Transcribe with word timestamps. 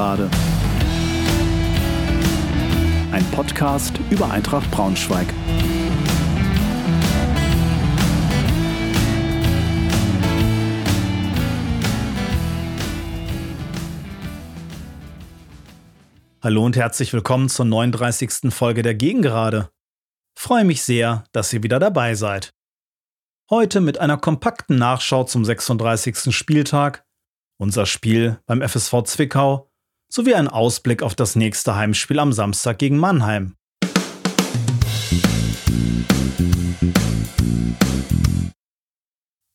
Gegengerade. 0.00 0.30
Ein 3.12 3.24
Podcast 3.32 3.92
über 4.08 4.30
Eintracht 4.30 4.70
Braunschweig. 4.70 5.26
Hallo 16.42 16.64
und 16.64 16.76
herzlich 16.76 17.12
willkommen 17.12 17.50
zur 17.50 17.66
39. 17.66 18.54
Folge 18.54 18.80
der 18.80 18.94
Gegengerade. 18.94 19.68
Freue 20.34 20.64
mich 20.64 20.82
sehr, 20.82 21.24
dass 21.32 21.52
ihr 21.52 21.62
wieder 21.62 21.78
dabei 21.78 22.14
seid. 22.14 22.54
Heute 23.50 23.82
mit 23.82 23.98
einer 23.98 24.16
kompakten 24.16 24.76
Nachschau 24.76 25.24
zum 25.24 25.44
36. 25.44 26.34
Spieltag, 26.34 27.04
unser 27.58 27.84
Spiel 27.84 28.40
beim 28.46 28.66
FSV 28.66 29.02
Zwickau 29.04 29.69
sowie 30.12 30.34
ein 30.34 30.48
Ausblick 30.48 31.02
auf 31.02 31.14
das 31.14 31.36
nächste 31.36 31.76
Heimspiel 31.76 32.18
am 32.18 32.32
Samstag 32.32 32.78
gegen 32.78 32.98
Mannheim. 32.98 33.56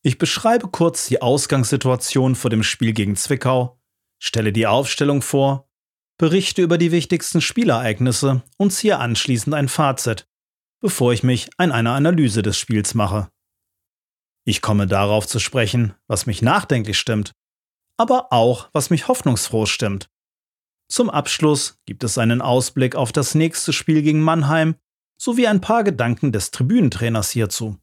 Ich 0.02 0.18
beschreibe 0.18 0.68
kurz 0.68 1.06
die 1.08 1.20
Ausgangssituation 1.20 2.36
vor 2.36 2.48
dem 2.48 2.62
Spiel 2.62 2.92
gegen 2.92 3.16
Zwickau, 3.16 3.80
stelle 4.22 4.52
die 4.52 4.66
Aufstellung 4.66 5.20
vor, 5.20 5.68
berichte 6.16 6.62
über 6.62 6.78
die 6.78 6.92
wichtigsten 6.92 7.40
Spielereignisse 7.40 8.42
und 8.56 8.70
ziehe 8.70 8.98
anschließend 8.98 9.54
ein 9.54 9.68
Fazit, 9.68 10.28
bevor 10.80 11.12
ich 11.12 11.22
mich 11.22 11.50
an 11.58 11.72
einer 11.72 11.92
Analyse 11.94 12.42
des 12.42 12.56
Spiels 12.56 12.94
mache. 12.94 13.28
Ich 14.44 14.62
komme 14.62 14.86
darauf 14.86 15.26
zu 15.26 15.40
sprechen, 15.40 15.94
was 16.06 16.26
mich 16.26 16.40
nachdenklich 16.40 16.98
stimmt, 16.98 17.32
aber 17.98 18.32
auch, 18.32 18.68
was 18.72 18.90
mich 18.90 19.08
hoffnungsfroh 19.08 19.66
stimmt. 19.66 20.08
Zum 20.88 21.10
Abschluss 21.10 21.80
gibt 21.84 22.04
es 22.04 22.16
einen 22.16 22.40
Ausblick 22.40 22.94
auf 22.94 23.10
das 23.10 23.34
nächste 23.34 23.72
Spiel 23.72 24.02
gegen 24.02 24.20
Mannheim 24.20 24.76
sowie 25.20 25.48
ein 25.48 25.60
paar 25.60 25.82
Gedanken 25.82 26.30
des 26.30 26.52
Tribünentrainers 26.52 27.30
hierzu. 27.30 27.76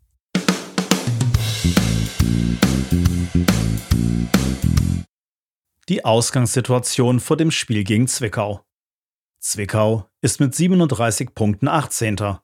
Die 5.90 6.06
Ausgangssituation 6.06 7.20
vor 7.20 7.36
dem 7.36 7.52
Spiel 7.52 7.84
gegen 7.84 8.08
Zwickau. 8.08 8.66
Zwickau 9.42 10.10
ist 10.22 10.40
mit 10.40 10.56
37 10.56 11.36
Punkten 11.36 11.67
18. 11.67 12.38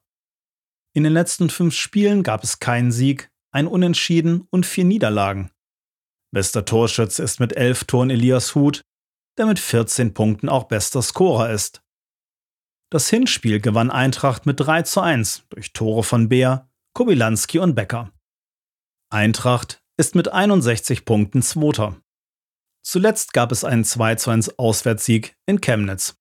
In 0.94 1.04
den 1.04 1.14
letzten 1.14 1.50
fünf 1.50 1.73
Spielen 1.73 2.23
gab 2.23 2.44
es 2.44 2.60
keinen 2.60 2.92
Sieg, 2.92 3.32
ein 3.52 3.68
Unentschieden 3.68 4.46
und 4.50 4.66
vier 4.66 4.84
Niederlagen. 4.84 5.52
Bester 6.32 6.66
Torschütze 6.66 7.23
ist 7.23 7.40
mit 7.40 7.56
elf 7.56 7.86
Toren 7.86 8.10
Elias 8.10 8.54
Huth, 8.56 8.84
der 9.40 9.45
mit 9.45 9.58
14 9.58 10.14
Punkten 10.14 10.50
auch 10.50 10.66
bester 10.66 11.02
Scorer 11.02 11.50
ist. 11.50 11.82
Das 12.92 13.09
Hinspiel 13.09 13.62
gewann 13.62 13.90
Eintracht 13.90 14.45
mit 14.45 14.59
3 14.59 14.82
zu 14.82 15.00
1 15.00 15.45
durch 15.50 15.72
Tore 15.72 16.04
von 16.04 16.28
Beer, 16.28 16.70
Kobilanski 16.94 17.60
und 17.60 17.73
Becker. 17.73 18.12
Eintracht 19.10 19.82
ist 19.95 20.14
mit 20.14 20.28
61 20.28 21.06
Punkten 21.06 21.42
Zweiter. 21.42 21.95
Zuletzt 22.84 23.32
gab 23.34 23.52
es 23.54 23.64
einen 23.64 23.86
2 23.86 24.16
zu 24.16 24.30
1 24.30 24.60
Auswärtssieg 24.60 25.38
in 25.45 25.62
Chemnitz. 25.62 26.17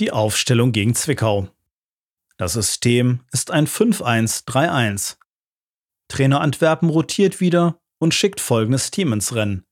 Die 0.00 0.12
Aufstellung 0.12 0.72
gegen 0.72 0.94
Zwickau. 0.94 1.48
Das 2.38 2.54
System 2.54 3.20
ist 3.32 3.50
ein 3.50 3.66
5-1-3-1. 3.66 5.18
Trainer 6.08 6.40
Antwerpen 6.40 6.88
rotiert 6.88 7.40
wieder 7.40 7.80
und 8.00 8.14
schickt 8.14 8.40
folgendes 8.40 8.90
Team 8.90 9.12
ins 9.12 9.34
Rennen. 9.34 9.66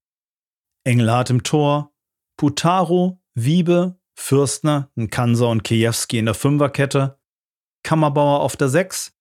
Engelhardt 0.84 1.30
im 1.30 1.42
Tor, 1.42 1.92
Putaro, 2.36 3.20
Wiebe, 3.34 3.98
Fürstner, 4.18 4.90
Nkansa 4.96 5.46
und 5.46 5.64
Kiewski 5.64 6.18
in 6.18 6.26
der 6.26 6.34
Fünferkette, 6.34 7.18
Kammerbauer 7.82 8.40
auf 8.40 8.56
der 8.56 8.68
6, 8.68 9.14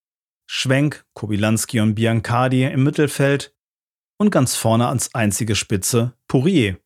Schwenk, 0.47 1.05
Kobilanski 1.13 1.79
und 1.79 1.95
Biancardi 1.95 2.63
im 2.65 2.83
Mittelfeld 2.83 3.55
und 4.17 4.29
ganz 4.29 4.55
vorne 4.55 4.87
als 4.87 5.13
einzige 5.15 5.55
Spitze 5.55 6.13
Pourier. 6.27 6.79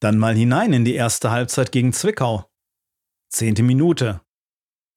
Dann 0.00 0.16
mal 0.16 0.34
hinein 0.34 0.72
in 0.72 0.84
die 0.84 0.94
erste 0.94 1.30
Halbzeit 1.30 1.72
gegen 1.72 1.92
Zwickau. 1.92 2.47
Zehnte 3.30 3.62
Minute. 3.62 4.22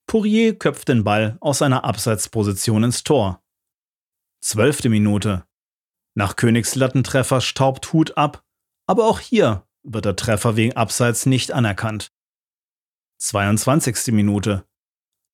Pourier 0.07 0.57
köpft 0.57 0.87
den 0.87 1.03
Ball 1.03 1.37
aus 1.41 1.61
einer 1.61 1.83
Abseitsposition 1.83 2.83
ins 2.83 3.03
Tor. 3.03 3.43
Zwölfte 4.41 4.89
Minute. 4.89 5.45
Nach 6.15 6.35
Königslattentreffer 6.35 7.41
staubt 7.41 7.93
Hut 7.93 8.17
ab, 8.17 8.43
aber 8.87 9.05
auch 9.05 9.19
hier 9.19 9.67
wird 9.83 10.05
der 10.05 10.15
Treffer 10.15 10.55
wegen 10.55 10.75
Abseits 10.75 11.25
nicht 11.25 11.51
anerkannt. 11.51 12.13
22. 13.19 14.13
Minute. 14.13 14.67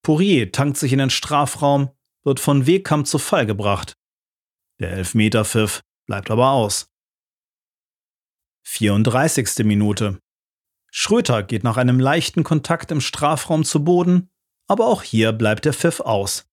Pourier 0.03 0.52
tankt 0.52 0.78
sich 0.78 0.91
in 0.94 1.00
den 1.00 1.09
Strafraum, 1.09 1.90
wird 2.24 2.40
von 2.40 2.68
Wegkamp 2.68 3.07
zu 3.07 3.19
Fall 3.19 3.46
gebracht. 3.46 3.97
Der 4.80 4.91
Elfmeterpfiff 4.91 5.84
bleibt 6.06 6.30
aber 6.30 6.52
aus. 6.52 6.91
34. 8.66 9.66
Minute. 9.66 10.22
Schröter 11.00 11.44
geht 11.44 11.63
nach 11.63 11.78
einem 11.78 12.00
leichten 12.00 12.44
Kontakt 12.44 12.90
im 12.90 13.02
Strafraum 13.02 13.63
zu 13.63 13.84
Boden, 13.84 14.31
aber 14.68 14.88
auch 14.88 15.03
hier 15.03 15.31
bleibt 15.31 15.66
der 15.66 15.74
Pfiff 15.74 16.00
aus. 16.00 16.50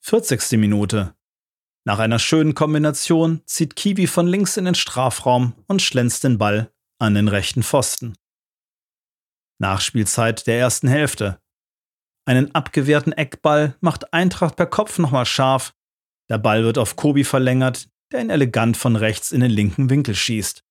40. 0.00 0.52
Minute. 0.52 1.14
Nach 1.84 1.98
einer 1.98 2.20
schönen 2.20 2.54
Kombination 2.54 3.42
zieht 3.44 3.76
Kiwi 3.76 4.06
von 4.06 4.26
links 4.26 4.56
in 4.56 4.64
den 4.64 4.74
Strafraum 4.74 5.52
und 5.66 5.82
schlänzt 5.82 6.24
den 6.24 6.38
Ball 6.38 6.72
an 6.98 7.14
den 7.14 7.28
rechten 7.28 7.62
Pfosten. 7.62 8.16
Nachspielzeit 9.58 10.46
der 10.46 10.58
ersten 10.58 10.88
Hälfte. 10.88 11.38
Einen 12.24 12.54
abgewehrten 12.54 13.12
Eckball 13.12 13.76
macht 13.82 14.14
Eintracht 14.14 14.56
per 14.56 14.66
Kopf 14.66 14.98
nochmal 14.98 15.26
scharf. 15.26 15.74
Der 16.30 16.38
Ball 16.38 16.64
wird 16.64 16.78
auf 16.78 16.96
Kobi 16.96 17.24
verlängert, 17.24 17.90
der 18.10 18.22
ihn 18.22 18.30
elegant 18.30 18.78
von 18.78 18.96
rechts 18.96 19.32
in 19.32 19.42
den 19.42 19.50
linken 19.50 19.90
Winkel 19.90 20.14
schießt. 20.14 20.64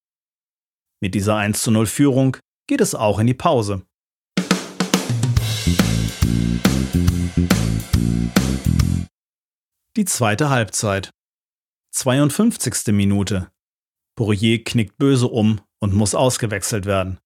Mit 0.99 1.13
dieser 1.13 1.35
1 1.35 1.61
zu 1.61 1.69
0 1.69 1.85
Führung 1.85 2.37
geht 2.67 2.81
es 2.81 2.93
auch 2.93 3.19
in 3.19 3.27
die 3.27 3.33
Pause. 3.33 3.85
Die 9.95 10.05
zweite 10.05 10.49
Halbzeit. 10.49 11.09
52. 11.93 12.93
Minute. 12.93 13.49
Bourrier 14.15 14.63
knickt 14.63 14.97
böse 14.97 15.27
um 15.27 15.61
und 15.79 15.93
muss 15.93 16.13
ausgewechselt 16.13 16.85
werden. 16.85 17.19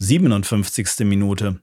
57. 0.00 1.00
Minute. 1.06 1.62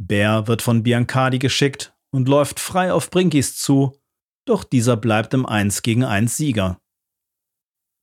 Bär 0.00 0.48
wird 0.48 0.62
von 0.62 0.82
Biancardi 0.82 1.38
geschickt 1.38 1.94
und 2.10 2.28
läuft 2.28 2.58
frei 2.58 2.92
auf 2.92 3.10
Brinkis 3.10 3.56
zu, 3.56 4.00
doch 4.46 4.64
dieser 4.64 4.96
bleibt 4.96 5.34
im 5.34 5.44
1 5.44 5.82
gegen 5.82 6.04
1 6.04 6.36
Sieger. 6.36 6.80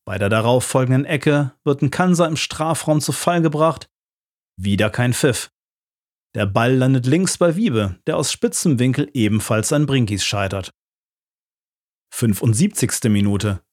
Bei 0.05 0.19
der 0.19 0.29
darauffolgenden 0.29 1.05
Ecke 1.05 1.55
wird 1.63 1.81
ein 1.81 1.89
Kanser 1.89 2.27
im 2.27 2.37
Strafraum 2.37 3.01
zu 3.01 3.11
Fall 3.11 3.41
gebracht. 3.41 3.89
Wieder 4.55 4.91
kein 4.91 5.13
Pfiff. 5.13 5.51
Der 6.35 6.45
Ball 6.45 6.75
landet 6.75 7.07
links 7.07 7.37
bei 7.37 7.55
Wiebe, 7.55 7.99
der 8.05 8.17
aus 8.17 8.31
spitzem 8.31 8.77
Winkel 8.77 9.09
ebenfalls 9.13 9.73
an 9.73 9.85
Brinkis 9.85 10.23
scheitert. 10.23 10.73
75. 12.13 13.05
Minute. 13.05 13.63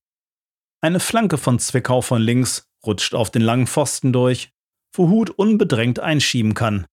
Eine 0.81 1.01
Flanke 1.01 1.39
von 1.39 1.59
Zwickau 1.59 2.01
von 2.01 2.23
links 2.23 2.69
rutscht 2.85 3.15
auf 3.15 3.31
den 3.31 3.43
langen 3.43 3.67
Pfosten 3.67 4.13
durch, 4.13 4.53
wo 4.95 5.09
Hut 5.09 5.31
unbedrängt 5.31 6.01
einschieben 6.01 6.55
kann. 6.55 6.87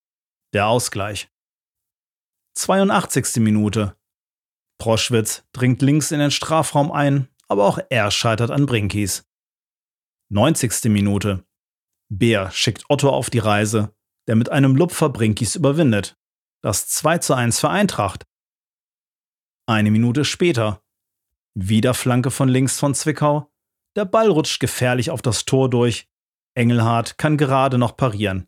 Der 0.53 0.67
Ausgleich. 0.67 1.29
82. 2.55 3.37
Minute. 3.37 3.95
Proschwitz 4.79 5.43
dringt 5.53 5.81
links 5.81 6.11
in 6.11 6.19
den 6.19 6.31
Strafraum 6.31 6.91
ein, 6.91 7.29
aber 7.47 7.65
auch 7.65 7.79
er 7.89 8.11
scheitert 8.11 8.51
an 8.51 8.65
Brinkis. 8.65 9.28
90. 10.31 10.91
Minute. 10.91 11.43
Bär 12.07 12.51
schickt 12.51 12.85
Otto 12.87 13.09
auf 13.09 13.31
die 13.31 13.39
Reise, 13.39 13.95
der 14.27 14.35
mit 14.35 14.49
einem 14.49 14.75
Lupfer 14.75 15.09
Brinkis 15.09 15.55
überwindet. 15.55 16.19
Das 16.61 16.87
2 16.87 17.17
zu 17.17 17.33
1 17.33 17.59
für 17.59 17.69
Eintracht. 17.69 18.27
Eine 19.65 19.89
Minute 19.89 20.25
später. 20.25 20.83
Wieder 21.55 21.95
Flanke 21.95 22.29
von 22.29 22.47
links 22.47 22.77
von 22.79 22.93
Zwickau. 22.93 23.51
Der 23.95 24.05
Ball 24.05 24.29
rutscht 24.29 24.59
gefährlich 24.59 25.09
auf 25.09 25.23
das 25.23 25.45
Tor 25.45 25.67
durch. 25.67 26.07
Engelhardt 26.53 27.17
kann 27.17 27.35
gerade 27.35 27.79
noch 27.79 27.97
parieren. 27.97 28.47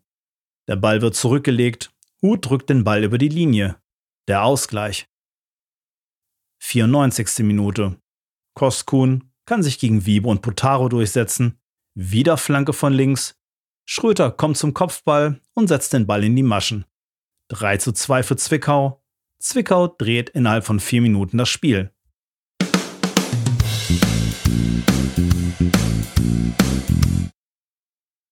Der 0.68 0.76
Ball 0.76 1.02
wird 1.02 1.16
zurückgelegt. 1.16 1.92
Hut 2.22 2.48
drückt 2.48 2.70
den 2.70 2.84
Ball 2.84 3.02
über 3.02 3.18
die 3.18 3.28
Linie. 3.28 3.82
Der 4.28 4.44
Ausgleich. 4.44 5.08
94. 6.60 7.40
Minute. 7.40 8.00
Koskun 8.54 9.32
kann 9.46 9.64
sich 9.64 9.80
gegen 9.80 10.06
Wiebe 10.06 10.28
und 10.28 10.42
Potaro 10.42 10.88
durchsetzen. 10.88 11.58
Wieder 11.94 12.38
Flanke 12.38 12.72
von 12.72 12.94
links. 12.94 13.34
Schröter 13.84 14.30
kommt 14.30 14.56
zum 14.56 14.72
Kopfball 14.72 15.42
und 15.52 15.68
setzt 15.68 15.92
den 15.92 16.06
Ball 16.06 16.24
in 16.24 16.34
die 16.34 16.42
Maschen. 16.42 16.86
3 17.48 17.76
zu 17.76 17.92
2 17.92 18.22
für 18.22 18.36
Zwickau. 18.36 19.04
Zwickau 19.38 19.88
dreht 19.88 20.30
innerhalb 20.30 20.64
von 20.64 20.80
vier 20.80 21.02
Minuten 21.02 21.36
das 21.36 21.50
Spiel. 21.50 21.92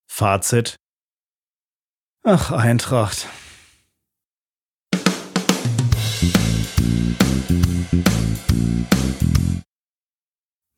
Fazit. 0.09 0.77
Ach, 2.23 2.53
Eintracht. 2.53 3.29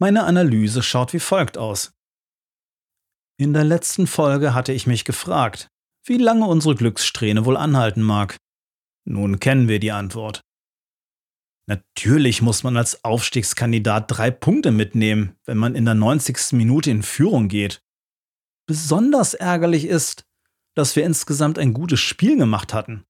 Meine 0.01 0.25
Analyse 0.25 0.83
schaut 0.83 1.13
wie 1.13 1.21
folgt 1.21 1.57
aus. 1.57 1.93
In 3.43 3.55
der 3.55 3.65
letzten 3.65 4.07
Folge 4.07 4.55
hatte 4.55 4.73
ich 4.73 4.87
mich 4.87 5.05
gefragt, 5.05 5.67
wie 6.05 6.17
lange 6.17 6.47
unsere 6.47 6.77
Glückssträhne 6.77 7.45
wohl 7.45 7.57
anhalten 7.57 8.01
mag. 8.01 8.37
Nun 9.05 9.41
kennen 9.41 9.67
wir 9.67 9.81
die 9.81 9.91
Antwort. 9.91 10.43
Natürlich 11.67 12.41
muss 12.41 12.63
man 12.63 12.77
als 12.77 13.03
Aufstiegskandidat 13.03 14.05
drei 14.07 14.31
Punkte 14.31 14.71
mitnehmen, 14.71 15.35
wenn 15.45 15.59
man 15.59 15.75
in 15.75 15.85
der 15.85 15.95
90. 15.95 16.53
Minute 16.53 16.93
in 16.93 17.03
Führung 17.03 17.49
geht. 17.49 17.83
Besonders 18.69 19.35
ärgerlich 19.35 19.87
ist, 19.87 20.23
dass 20.77 20.95
wir 20.95 21.05
insgesamt 21.05 21.59
ein 21.59 21.73
gutes 21.73 21.99
Spiel 21.99 22.37
gemacht 22.37 22.73
hatten. 22.73 23.03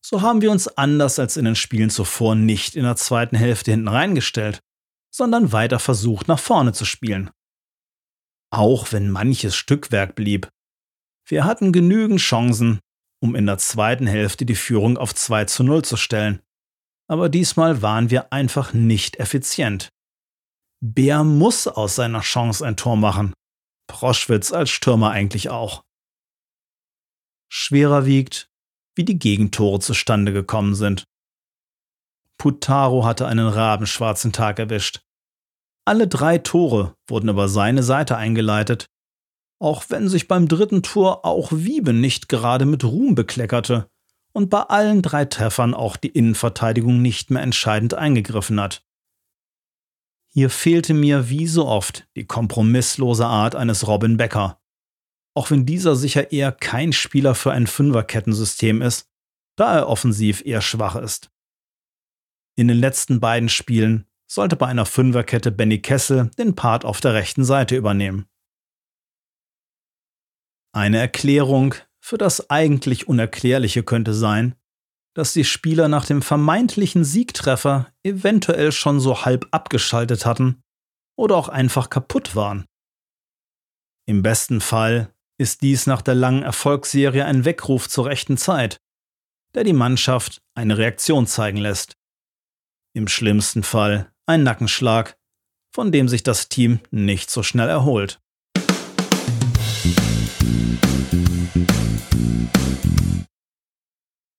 So 0.00 0.22
haben 0.22 0.42
wir 0.42 0.52
uns 0.52 0.68
anders 0.68 1.18
als 1.18 1.36
in 1.36 1.44
den 1.44 1.56
Spielen 1.56 1.90
zuvor 1.90 2.36
nicht 2.36 2.76
in 2.76 2.84
der 2.84 2.94
zweiten 2.94 3.34
Hälfte 3.34 3.72
hinten 3.72 3.88
reingestellt 3.88 4.60
sondern 5.14 5.52
weiter 5.52 5.78
versucht, 5.78 6.26
nach 6.26 6.40
vorne 6.40 6.72
zu 6.72 6.84
spielen. 6.84 7.30
Auch 8.54 8.92
wenn 8.92 9.10
manches 9.10 9.56
Stückwerk 9.56 10.14
blieb. 10.14 10.48
Wir 11.26 11.44
hatten 11.44 11.72
genügend 11.72 12.20
Chancen, 12.20 12.78
um 13.20 13.34
in 13.34 13.46
der 13.46 13.58
zweiten 13.58 14.06
Hälfte 14.06 14.46
die 14.46 14.54
Führung 14.54 14.96
auf 14.96 15.12
2 15.12 15.46
zu 15.46 15.64
0 15.64 15.84
zu 15.84 15.96
stellen. 15.96 16.40
Aber 17.08 17.28
diesmal 17.28 17.82
waren 17.82 18.10
wir 18.10 18.32
einfach 18.32 18.72
nicht 18.72 19.16
effizient. 19.16 19.88
Bär 20.80 21.24
muss 21.24 21.66
aus 21.66 21.96
seiner 21.96 22.20
Chance 22.20 22.64
ein 22.64 22.76
Tor 22.76 22.96
machen. 22.96 23.34
Proschwitz 23.88 24.52
als 24.52 24.70
Stürmer 24.70 25.10
eigentlich 25.10 25.50
auch. 25.50 25.82
Schwerer 27.50 28.06
wiegt, 28.06 28.46
wie 28.94 29.04
die 29.04 29.18
Gegentore 29.18 29.80
zustande 29.80 30.32
gekommen 30.32 30.76
sind. 30.76 31.02
Putaro 32.38 33.04
hatte 33.04 33.26
einen 33.26 33.48
rabenschwarzen 33.48 34.32
Tag 34.32 34.60
erwischt. 34.60 35.00
Alle 35.86 36.08
drei 36.08 36.38
Tore 36.38 36.96
wurden 37.06 37.28
über 37.28 37.48
seine 37.48 37.82
Seite 37.82 38.16
eingeleitet, 38.16 38.86
auch 39.60 39.84
wenn 39.88 40.08
sich 40.08 40.28
beim 40.28 40.48
dritten 40.48 40.82
Tor 40.82 41.24
auch 41.24 41.52
Wiebe 41.52 41.92
nicht 41.92 42.28
gerade 42.28 42.64
mit 42.64 42.84
Ruhm 42.84 43.14
bekleckerte 43.14 43.90
und 44.32 44.50
bei 44.50 44.62
allen 44.62 45.02
drei 45.02 45.26
Treffern 45.26 45.74
auch 45.74 45.96
die 45.96 46.08
Innenverteidigung 46.08 47.02
nicht 47.02 47.30
mehr 47.30 47.42
entscheidend 47.42 47.94
eingegriffen 47.94 48.60
hat. 48.60 48.84
Hier 50.32 50.50
fehlte 50.50 50.94
mir 50.94 51.28
wie 51.28 51.46
so 51.46 51.66
oft 51.66 52.08
die 52.16 52.26
kompromisslose 52.26 53.26
Art 53.26 53.54
eines 53.54 53.86
Robin 53.86 54.16
Becker, 54.16 54.60
auch 55.36 55.50
wenn 55.50 55.66
dieser 55.66 55.94
sicher 55.94 56.32
eher 56.32 56.50
kein 56.50 56.92
Spieler 56.92 57.34
für 57.34 57.52
ein 57.52 57.66
Fünferkettensystem 57.66 58.82
ist, 58.82 59.08
da 59.56 59.76
er 59.76 59.88
offensiv 59.88 60.44
eher 60.44 60.60
schwach 60.60 60.96
ist. 60.96 61.30
In 62.56 62.68
den 62.68 62.78
letzten 62.78 63.20
beiden 63.20 63.48
Spielen 63.48 64.08
sollte 64.34 64.56
bei 64.56 64.66
einer 64.66 64.84
Fünferkette 64.84 65.52
Benny 65.52 65.80
Kessel 65.80 66.28
den 66.38 66.56
Part 66.56 66.84
auf 66.84 67.00
der 67.00 67.14
rechten 67.14 67.44
Seite 67.44 67.76
übernehmen. 67.76 68.26
Eine 70.74 70.98
Erklärung 70.98 71.76
für 72.00 72.18
das 72.18 72.50
eigentlich 72.50 73.06
Unerklärliche 73.06 73.84
könnte 73.84 74.12
sein, 74.12 74.56
dass 75.14 75.32
die 75.32 75.44
Spieler 75.44 75.86
nach 75.86 76.04
dem 76.04 76.20
vermeintlichen 76.20 77.04
Siegtreffer 77.04 77.92
eventuell 78.02 78.72
schon 78.72 78.98
so 78.98 79.24
halb 79.24 79.46
abgeschaltet 79.52 80.26
hatten 80.26 80.60
oder 81.16 81.36
auch 81.36 81.48
einfach 81.48 81.88
kaputt 81.88 82.34
waren. 82.34 82.66
Im 84.06 84.24
besten 84.24 84.60
Fall 84.60 85.14
ist 85.38 85.62
dies 85.62 85.86
nach 85.86 86.02
der 86.02 86.16
langen 86.16 86.42
Erfolgsserie 86.42 87.24
ein 87.24 87.44
Weckruf 87.44 87.88
zur 87.88 88.06
rechten 88.06 88.36
Zeit, 88.36 88.78
der 89.54 89.62
die 89.62 89.72
Mannschaft 89.72 90.42
eine 90.56 90.76
Reaktion 90.76 91.28
zeigen 91.28 91.58
lässt. 91.58 91.96
Im 92.96 93.06
schlimmsten 93.06 93.62
Fall 93.62 94.12
ein 94.26 94.42
Nackenschlag, 94.42 95.16
von 95.74 95.92
dem 95.92 96.08
sich 96.08 96.22
das 96.22 96.48
Team 96.48 96.80
nicht 96.90 97.30
so 97.30 97.42
schnell 97.42 97.68
erholt. 97.68 98.20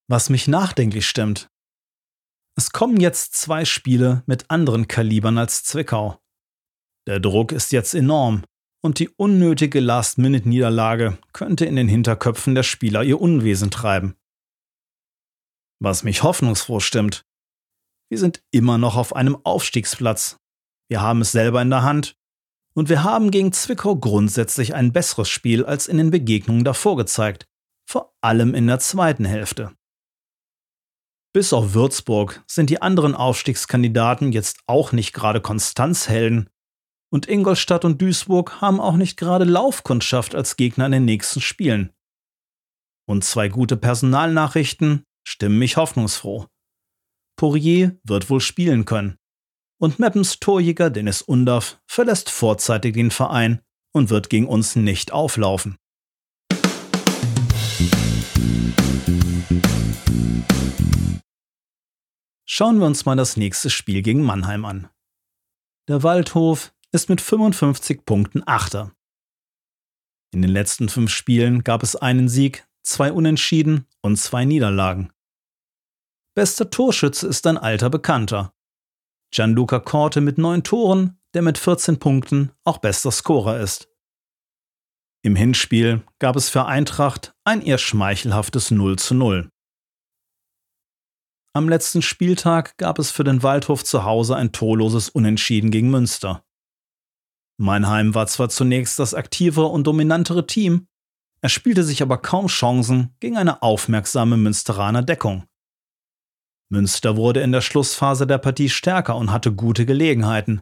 Was 0.07 0.29
mich 0.29 0.47
nachdenklich 0.47 1.07
stimmt. 1.07 1.49
Es 2.57 2.71
kommen 2.71 2.99
jetzt 2.99 3.35
zwei 3.35 3.65
Spiele 3.65 4.23
mit 4.27 4.49
anderen 4.49 4.87
Kalibern 4.87 5.37
als 5.37 5.63
Zwickau. 5.63 6.19
Der 7.07 7.19
Druck 7.19 7.51
ist 7.51 7.71
jetzt 7.71 7.93
enorm 7.93 8.43
und 8.81 8.99
die 8.99 9.09
unnötige 9.09 9.79
Last-Minute-Niederlage 9.79 11.17
könnte 11.33 11.65
in 11.65 11.75
den 11.75 11.87
Hinterköpfen 11.87 12.55
der 12.55 12.63
Spieler 12.63 13.03
ihr 13.03 13.19
Unwesen 13.19 13.71
treiben. 13.71 14.15
Was 15.79 16.03
mich 16.03 16.23
hoffnungsfroh 16.23 16.79
stimmt, 16.79 17.25
wir 18.09 18.19
sind 18.19 18.43
immer 18.51 18.77
noch 18.77 18.95
auf 18.95 19.15
einem 19.15 19.37
Aufstiegsplatz. 19.43 20.37
Wir 20.89 21.01
haben 21.01 21.21
es 21.21 21.31
selber 21.31 21.61
in 21.61 21.69
der 21.69 21.83
Hand. 21.83 22.15
Und 22.77 22.89
wir 22.89 23.03
haben 23.03 23.31
gegen 23.31 23.53
Zwickau 23.53 23.95
grundsätzlich 23.95 24.75
ein 24.75 24.91
besseres 24.91 25.29
Spiel 25.29 25.65
als 25.65 25.87
in 25.87 25.97
den 25.97 26.11
Begegnungen 26.11 26.63
davor 26.63 26.97
gezeigt. 26.97 27.47
Vor 27.89 28.13
allem 28.21 28.53
in 28.53 28.67
der 28.67 28.79
zweiten 28.79 29.25
Hälfte. 29.25 29.73
Bis 31.33 31.53
auf 31.53 31.73
Würzburg 31.73 32.43
sind 32.47 32.69
die 32.69 32.81
anderen 32.81 33.15
Aufstiegskandidaten 33.15 34.31
jetzt 34.31 34.59
auch 34.67 34.91
nicht 34.91 35.13
gerade 35.13 35.41
Konstanzhelden. 35.41 36.49
Und 37.11 37.27
Ingolstadt 37.27 37.85
und 37.85 38.01
Duisburg 38.01 38.61
haben 38.61 38.79
auch 38.79 38.95
nicht 38.95 39.17
gerade 39.17 39.45
Laufkundschaft 39.45 40.35
als 40.35 40.55
Gegner 40.57 40.85
in 40.87 40.91
den 40.91 41.05
nächsten 41.05 41.41
Spielen. 41.41 41.91
Und 43.07 43.23
zwei 43.23 43.49
gute 43.49 43.77
Personalnachrichten 43.77 45.03
stimmen 45.27 45.59
mich 45.59 45.77
hoffnungsfroh. 45.77 46.47
Poirier 47.35 47.97
wird 48.03 48.29
wohl 48.29 48.41
spielen 48.41 48.85
können. 48.85 49.17
Und 49.77 49.99
Meppens 49.99 50.39
Torjäger 50.39 50.89
Dennis 50.89 51.21
Undaff 51.21 51.81
verlässt 51.85 52.29
vorzeitig 52.29 52.93
den 52.93 53.11
Verein 53.11 53.61
und 53.91 54.09
wird 54.09 54.29
gegen 54.29 54.47
uns 54.47 54.75
nicht 54.75 55.11
auflaufen. 55.11 55.77
Schauen 62.45 62.79
wir 62.79 62.85
uns 62.85 63.03
mal 63.03 63.17
das 63.17 63.35
nächste 63.35 63.69
Spiel 63.69 64.01
gegen 64.01 64.21
Mannheim 64.21 64.63
an. 64.63 64.87
Der 65.89 66.03
Waldhof 66.03 66.73
ist 66.93 67.09
mit 67.09 67.19
55 67.19 68.05
Punkten 68.05 68.43
Achter. 68.45 68.95
In 70.31 70.41
den 70.41 70.51
letzten 70.51 70.87
fünf 70.87 71.11
Spielen 71.11 71.63
gab 71.63 71.83
es 71.83 71.95
einen 71.95 72.29
Sieg, 72.29 72.65
zwei 72.81 73.11
Unentschieden 73.11 73.87
und 74.01 74.17
zwei 74.17 74.45
Niederlagen. 74.45 75.11
Bester 76.35 76.69
Torschütze 76.69 77.27
ist 77.27 77.47
ein 77.47 77.57
alter 77.57 77.89
Bekannter. 77.89 78.53
Gianluca 79.31 79.79
Corte 79.79 80.19
mit 80.19 80.37
neun 80.37 80.63
Toren, 80.63 81.17
der 81.33 81.41
mit 81.41 81.57
14 81.57 81.97
Punkten 81.97 82.51
auch 82.65 82.79
bester 82.79 83.11
Scorer 83.11 83.61
ist. 83.61 83.87
Im 85.23 85.37
Hinspiel 85.37 86.03
gab 86.19 86.35
es 86.35 86.49
für 86.49 86.65
Eintracht 86.65 87.33
ein 87.45 87.61
eher 87.61 87.77
schmeichelhaftes 87.77 88.69
0 88.69 88.97
zu 88.99 89.15
0. 89.15 89.49
Am 91.53 91.69
letzten 91.69 92.01
Spieltag 92.01 92.77
gab 92.77 92.99
es 92.99 93.11
für 93.11 93.23
den 93.23 93.41
Waldhof 93.41 93.85
zu 93.85 94.03
Hause 94.03 94.35
ein 94.35 94.51
torloses 94.51 95.07
Unentschieden 95.07 95.71
gegen 95.71 95.89
Münster. 95.89 96.43
Mannheim 97.57 98.13
war 98.13 98.27
zwar 98.27 98.49
zunächst 98.49 98.99
das 98.99 99.13
aktivere 99.13 99.67
und 99.67 99.87
dominantere 99.87 100.45
Team, 100.45 100.89
er 101.39 101.49
spielte 101.49 101.85
sich 101.85 102.01
aber 102.01 102.17
kaum 102.17 102.47
Chancen 102.47 103.15
gegen 103.21 103.37
eine 103.37 103.61
aufmerksame 103.61 104.35
Münsteraner 104.35 105.01
Deckung. 105.01 105.47
Münster 106.69 107.15
wurde 107.15 107.41
in 107.41 107.51
der 107.51 107.61
Schlussphase 107.61 108.25
der 108.25 108.37
Partie 108.37 108.69
stärker 108.69 109.15
und 109.15 109.31
hatte 109.31 109.53
gute 109.53 109.85
Gelegenheiten. 109.85 110.61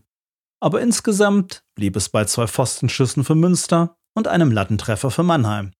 Aber 0.60 0.82
insgesamt 0.82 1.64
blieb 1.76 1.96
es 1.96 2.10
bei 2.10 2.26
zwei 2.26 2.48
Pfostenschüssen 2.48 3.24
für 3.24 3.36
Münster 3.36 3.98
und 4.14 4.28
einem 4.28 4.52
Lattentreffer 4.52 5.12
für 5.12 5.24
Mannheim. 5.24 5.74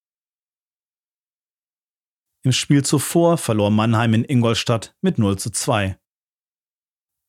Im 2.46 2.52
Spiel 2.52 2.84
zuvor 2.84 3.38
verlor 3.38 3.72
Mannheim 3.72 4.14
in 4.14 4.26
Ingolstadt 4.26 4.96
mit 5.02 5.18
0 5.18 5.38
zu 5.38 5.50
2. 5.50 5.98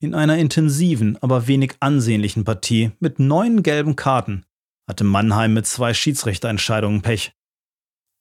In 0.00 0.14
einer 0.14 0.38
intensiven, 0.38 1.16
aber 1.22 1.46
wenig 1.46 1.76
ansehnlichen 1.80 2.44
Partie 2.44 2.92
mit 2.98 3.20
neun 3.20 3.62
gelben 3.62 3.96
Karten 3.96 4.44
hatte 4.88 5.04
Mannheim 5.04 5.54
mit 5.54 5.66
zwei 5.66 5.94
Schiedsrichterentscheidungen 5.94 7.02
Pech. 7.02 7.32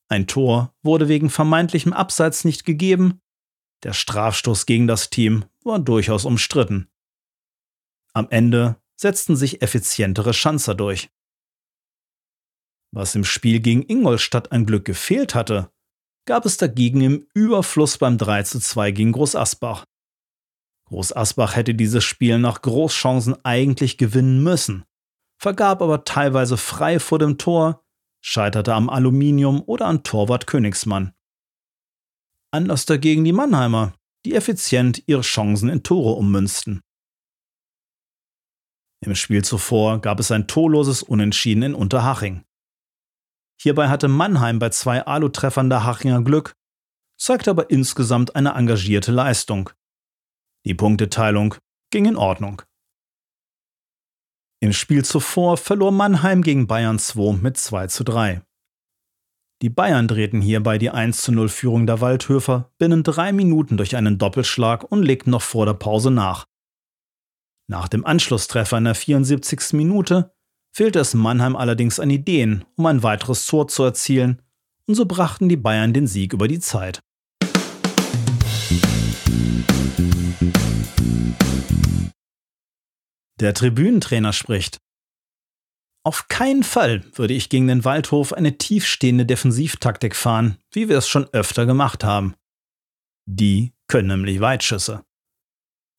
Ein 0.08 0.28
Tor 0.28 0.74
wurde 0.84 1.08
wegen 1.08 1.30
vermeintlichem 1.30 1.92
Abseits 1.92 2.46
nicht 2.46 2.64
gegeben 2.66 3.23
der 3.84 3.94
Strafstoß 3.94 4.66
gegen 4.66 4.88
das 4.88 5.10
Team 5.10 5.46
war 5.64 5.80
durchaus 5.80 6.26
umstritten. 6.26 6.90
Am 8.14 8.28
Ende 8.30 8.78
setzten 8.96 9.36
sich 9.36 9.62
effizientere 9.62 10.34
Schanzer 10.34 10.76
durch. 10.76 11.10
Was 12.92 13.16
im 13.16 13.24
Spiel 13.24 13.60
gegen 13.60 13.84
Ingolstadt 13.84 14.52
ein 14.52 14.66
Glück 14.66 14.86
gefehlt 14.86 15.36
hatte, 15.36 15.72
gab 16.26 16.46
es 16.46 16.58
dagegen 16.58 17.02
im 17.02 17.28
Überfluss 17.34 17.98
beim 17.98 18.18
3 18.18 18.44
zu 18.44 18.60
2 18.60 18.92
gegen 18.92 19.12
Groß 19.12 19.36
Asbach. 19.36 19.86
Groß 20.86 21.16
Asbach 21.16 21.56
hätte 21.56 21.74
dieses 21.74 22.04
Spiel 22.04 22.38
nach 22.38 22.62
Großchancen 22.62 23.44
eigentlich 23.44 23.98
gewinnen 23.98 24.44
müssen, 24.44 24.86
vergab 25.38 25.82
aber 25.82 26.06
teilweise 26.06 26.56
frei 26.56 27.00
vor 27.00 27.20
dem 27.20 27.38
Tor, 27.38 27.84
scheiterte 28.22 28.74
am 28.74 28.90
Aluminium 28.90 29.64
oder 29.66 29.88
an 29.88 30.04
Torwart 30.04 30.48
Königsmann. 30.48 31.14
Anders 32.54 32.86
dagegen 32.86 33.24
die 33.24 33.34
Mannheimer, 33.34 33.96
die 34.26 34.36
effizient 34.36 35.02
ihre 35.08 35.22
Chancen 35.22 35.70
in 35.70 35.82
Tore 35.82 36.14
ummünzten. 36.14 36.82
Im 39.04 39.16
Spiel 39.16 39.44
zuvor 39.44 40.00
gab 40.00 40.20
es 40.20 40.30
ein 40.30 40.48
torloses 40.48 41.02
Unentschieden 41.02 41.64
in 41.64 41.74
Unterhaching. 41.74 42.44
Hierbei 43.60 43.90
hatte 43.90 44.08
Mannheim 44.08 44.60
bei 44.60 44.70
zwei 44.70 45.04
Alu-Treffern 45.04 45.72
der 45.72 45.84
Hachinger 45.84 46.22
Glück, 46.22 46.54
zeigte 47.20 47.50
aber 47.50 47.72
insgesamt 47.72 48.36
eine 48.36 48.52
engagierte 48.52 49.12
Leistung. 49.12 49.72
Die 50.64 50.76
Punkteteilung 50.76 51.56
ging 51.90 52.06
in 52.06 52.16
Ordnung. 52.16 52.62
Im 54.62 54.74
Spiel 54.74 55.04
zuvor 55.04 55.58
verlor 55.58 55.92
Mannheim 55.92 56.44
gegen 56.44 56.68
Bayern 56.68 57.00
2 57.00 57.34
mit 57.42 57.58
2 57.58 57.88
zu 57.88 58.04
3. 58.04 58.44
Die 59.64 59.70
Bayern 59.70 60.10
drehten 60.10 60.42
hierbei 60.42 60.78
die 60.78 60.90
1 60.90 61.22
zu 61.22 61.32
0 61.32 61.48
Führung 61.48 61.88
der 61.88 62.02
Waldhöfer 62.02 62.74
binnen 62.80 63.02
drei 63.02 63.32
Minuten 63.32 63.78
durch 63.78 63.96
einen 63.96 64.18
Doppelschlag 64.18 64.84
und 64.92 65.04
legten 65.04 65.32
noch 65.32 65.42
vor 65.42 65.66
der 65.66 65.74
Pause 65.74 66.12
nach. 66.12 66.44
Nach 67.70 67.88
dem 67.88 68.06
Anschlusstreffer 68.06 68.80
in 68.80 68.84
der 68.84 68.94
74. 68.94 69.72
Minute 69.72 70.34
fehlte 70.74 71.00
es 71.00 71.14
Mannheim 71.14 71.56
allerdings 71.56 72.02
an 72.02 72.10
Ideen, 72.10 72.66
um 72.76 72.88
ein 72.88 73.04
weiteres 73.04 73.46
Tor 73.46 73.70
zu 73.70 73.84
erzielen, 73.84 74.42
und 74.86 74.96
so 74.96 75.06
brachten 75.06 75.48
die 75.48 75.56
Bayern 75.56 75.94
den 75.94 76.08
Sieg 76.08 76.34
über 76.34 76.50
die 76.50 76.60
Zeit. 76.60 77.00
Der 83.40 83.54
Tribünentrainer 83.54 84.34
spricht. 84.34 84.83
Auf 86.06 86.28
keinen 86.28 86.64
Fall 86.64 87.06
würde 87.14 87.34
ich 87.34 87.50
gegen 87.50 87.68
den 87.68 87.86
Waldhof 87.86 88.34
eine 88.34 88.58
tiefstehende 88.58 89.26
Defensivtaktik 89.26 90.16
fahren, 90.16 90.58
wie 90.72 90.90
wir 90.90 90.98
es 90.98 91.08
schon 91.08 91.28
öfter 91.32 91.66
gemacht 91.66 92.04
haben. 92.04 92.36
Die 93.26 93.74
können 93.88 94.10
nämlich 94.10 94.42
Weitschüsse. 94.42 95.06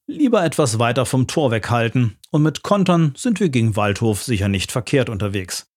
Lieber 0.06 0.44
etwas 0.44 0.78
weiter 0.78 1.06
vom 1.06 1.26
Tor 1.26 1.50
weghalten 1.50 2.18
und 2.30 2.42
mit 2.42 2.62
Kontern 2.62 3.14
sind 3.16 3.40
wir 3.40 3.49
gegen 3.49 3.76
Waldhof 3.76 4.23
sicher 4.23 4.49
nicht 4.49 4.70
verkehrt 4.70 5.08
unterwegs. 5.08 5.70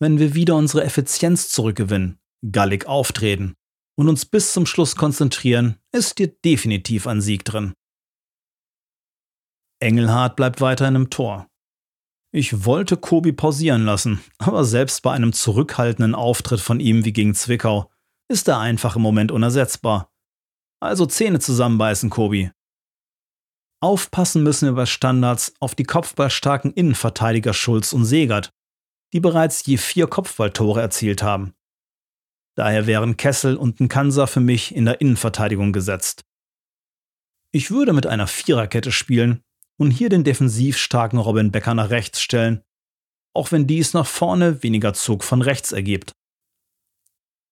Wenn 0.00 0.18
wir 0.18 0.34
wieder 0.34 0.56
unsere 0.56 0.82
Effizienz 0.82 1.50
zurückgewinnen, 1.50 2.18
gallig 2.50 2.86
auftreten 2.86 3.54
und 3.98 4.08
uns 4.08 4.24
bis 4.24 4.54
zum 4.54 4.64
Schluss 4.64 4.96
konzentrieren, 4.96 5.76
ist 5.92 6.18
dir 6.18 6.28
definitiv 6.28 7.06
ein 7.06 7.20
Sieg 7.20 7.44
drin. 7.44 7.74
Engelhardt 9.80 10.36
bleibt 10.36 10.62
weiterhin 10.62 10.94
im 10.94 11.10
Tor. 11.10 11.51
Ich 12.34 12.64
wollte 12.64 12.96
Kobi 12.96 13.32
pausieren 13.32 13.84
lassen, 13.84 14.24
aber 14.38 14.64
selbst 14.64 15.02
bei 15.02 15.12
einem 15.12 15.34
zurückhaltenden 15.34 16.14
Auftritt 16.14 16.60
von 16.60 16.80
ihm 16.80 17.04
wie 17.04 17.12
gegen 17.12 17.34
Zwickau 17.34 17.90
ist 18.28 18.48
er 18.48 18.58
einfach 18.58 18.96
im 18.96 19.02
Moment 19.02 19.30
unersetzbar. 19.30 20.10
Also 20.80 21.04
Zähne 21.04 21.40
zusammenbeißen, 21.40 22.08
Kobi. 22.08 22.50
Aufpassen 23.82 24.42
müssen 24.42 24.66
wir 24.66 24.72
bei 24.72 24.86
Standards 24.86 25.52
auf 25.60 25.74
die 25.74 25.84
kopfballstarken 25.84 26.72
Innenverteidiger 26.72 27.52
Schulz 27.52 27.92
und 27.92 28.06
Segert, 28.06 28.50
die 29.12 29.20
bereits 29.20 29.66
je 29.66 29.76
vier 29.76 30.06
Kopfballtore 30.06 30.80
erzielt 30.80 31.22
haben. 31.22 31.52
Daher 32.54 32.86
wären 32.86 33.18
Kessel 33.18 33.56
und 33.56 33.78
Nkansa 33.78 34.26
für 34.26 34.40
mich 34.40 34.74
in 34.74 34.86
der 34.86 35.02
Innenverteidigung 35.02 35.72
gesetzt. 35.74 36.24
Ich 37.50 37.70
würde 37.70 37.92
mit 37.92 38.06
einer 38.06 38.26
Viererkette 38.26 38.90
spielen 38.90 39.42
und 39.78 39.90
hier 39.90 40.08
den 40.08 40.24
defensiv 40.24 40.76
starken 40.76 41.18
Robin 41.18 41.50
Becker 41.50 41.74
nach 41.74 41.90
rechts 41.90 42.20
stellen, 42.20 42.62
auch 43.34 43.52
wenn 43.52 43.66
dies 43.66 43.94
nach 43.94 44.06
vorne 44.06 44.62
weniger 44.62 44.94
Zug 44.94 45.24
von 45.24 45.42
rechts 45.42 45.72
ergibt. 45.72 46.12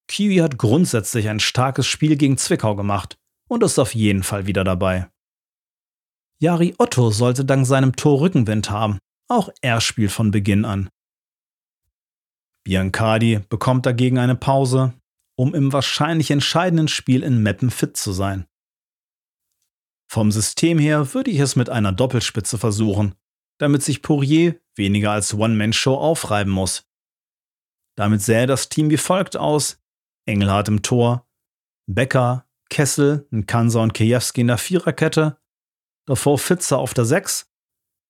Kiwi 0.09 0.37
hat 0.37 0.59
grundsätzlich 0.59 1.29
ein 1.29 1.41
starkes 1.41 1.87
Spiel 1.87 2.17
gegen 2.17 2.37
Zwickau 2.37 2.75
gemacht 2.75 3.17
und 3.49 3.63
ist 3.63 3.79
auf 3.79 3.95
jeden 3.95 4.23
Fall 4.23 4.47
wieder 4.47 4.65
dabei. 4.65 5.09
Jari 6.41 6.75
Otto 6.79 7.11
sollte 7.11 7.45
dank 7.45 7.67
seinem 7.67 7.97
Tor 7.97 8.21
Rückenwind 8.21 8.71
haben. 8.71 8.99
Auch 9.29 9.51
er 9.61 9.81
spielt 9.81 10.11
von 10.11 10.31
Beginn 10.31 10.65
an. 10.65 10.89
Biancardi 12.65 13.41
bekommt 13.49 13.87
dagegen 13.87 14.19
eine 14.19 14.37
Pause, 14.37 14.95
um 15.37 15.55
im 15.55 15.73
wahrscheinlich 15.73 16.31
entscheidenden 16.31 16.89
Spiel 16.89 17.23
in 17.23 17.43
Meppen 17.43 17.71
fit 17.71 17.97
zu 17.97 18.13
sein. 18.13 18.47
Vom 20.13 20.33
System 20.33 20.81
her 20.81 21.15
würde 21.15 21.31
ich 21.31 21.39
es 21.39 21.55
mit 21.55 21.71
einer 21.71 21.93
Doppelspitze 21.93 22.59
versuchen, 22.59 23.15
damit 23.59 23.85
sich 23.85 24.03
Poirier 24.03 24.61
weniger 24.75 25.13
als 25.13 25.35
One-Man-Show 25.35 25.95
aufreiben 25.95 26.53
muss. 26.53 26.85
Damit 27.97 28.21
sähe 28.21 28.49
das 28.49 28.69
Team 28.69 28.91
wie 28.91 28.97
folgt 28.97 29.37
aus: 29.37 29.81
Engelhardt 30.27 30.67
im 30.67 30.83
Tor, 30.83 31.29
Becker, 31.87 32.45
Kessel, 32.71 33.29
Nkansa 33.31 33.81
und 33.85 33.95
Kiewski 33.95 34.41
in 34.41 34.49
der 34.49 34.59
Viererkette, 34.59 35.39
davor 36.07 36.41
Fitzer 36.41 36.79
auf 36.79 36.93
der 36.93 37.05
6, 37.05 37.49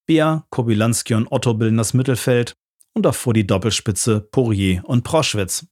Bär, 0.07 0.47
Kobilanski 0.49 1.13
und 1.13 1.31
Otto 1.31 1.53
bilden 1.53 1.77
das 1.77 1.93
Mittelfeld 1.93 2.57
und 2.95 3.03
davor 3.03 3.35
die 3.35 3.47
Doppelspitze 3.47 4.23
Poirier 4.23 4.83
und 4.87 5.05
Proschwitz. 5.05 5.67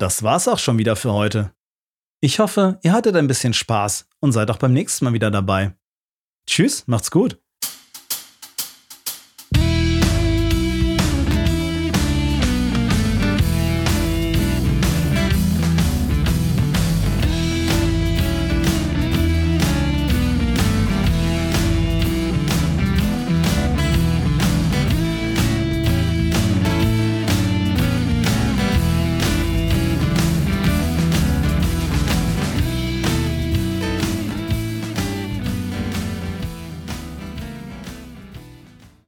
Das 0.00 0.22
war's 0.22 0.48
auch 0.48 0.58
schon 0.58 0.78
wieder 0.78 0.96
für 0.96 1.12
heute. 1.12 1.52
Ich 2.22 2.38
hoffe, 2.38 2.78
ihr 2.82 2.92
hattet 2.92 3.16
ein 3.16 3.26
bisschen 3.26 3.52
Spaß 3.52 4.08
und 4.20 4.32
seid 4.32 4.50
auch 4.50 4.56
beim 4.56 4.72
nächsten 4.72 5.04
Mal 5.04 5.12
wieder 5.12 5.30
dabei. 5.30 5.76
Tschüss, 6.46 6.86
macht's 6.86 7.10
gut. 7.10 7.38